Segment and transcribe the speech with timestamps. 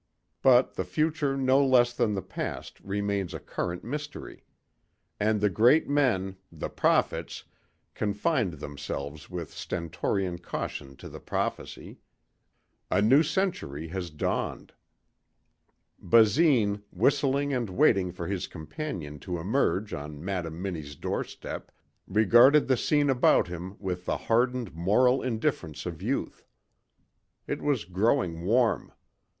[0.41, 4.43] But the future no less than the past remains a current mystery.
[5.19, 7.43] And the great men the prophets
[7.93, 11.99] confined themselves with stentorian caution to the prophecy
[12.89, 14.73] a new century has dawned.
[15.99, 21.71] Basine, whistling and waiting for his companion to emerge on Madam Minnie's doorstep,
[22.07, 26.43] regarded the scene about him with the hardened moral indifference of youth.
[27.45, 28.93] It was growing warm.